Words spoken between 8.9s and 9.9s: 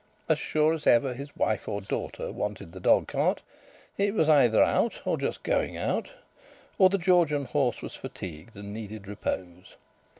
repose.